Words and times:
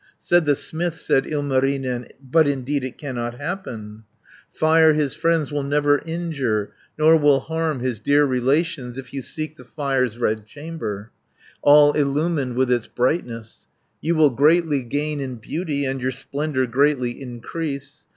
"Said 0.19 0.45
the 0.45 0.55
smith, 0.55 0.95
said 0.95 1.27
Ilmarinen, 1.27 2.07
'But 2.19 2.47
indeed 2.47 2.83
it 2.83 2.97
cannot 2.97 3.35
happen; 3.35 4.03
Fire 4.51 4.93
his 4.93 5.13
friends 5.13 5.51
will 5.51 5.61
never 5.61 5.99
injure, 5.99 6.73
Nor 6.97 7.17
will 7.17 7.41
harm 7.41 7.81
his 7.81 7.99
dear 7.99 8.25
relations. 8.25 8.97
If 8.97 9.13
you 9.13 9.21
seek 9.21 9.57
the 9.57 9.63
Fire's 9.63 10.17
red 10.17 10.47
chamber, 10.47 11.11
All 11.61 11.93
illumined 11.93 12.55
with 12.55 12.71
its 12.71 12.87
brightness, 12.87 13.67
You 14.01 14.15
will 14.15 14.31
greatly 14.31 14.81
gain 14.81 15.19
in 15.19 15.35
beauty, 15.35 15.85
And 15.85 16.01
your 16.01 16.09
splendour 16.11 16.65
greatly 16.65 17.21
increase. 17.21 18.05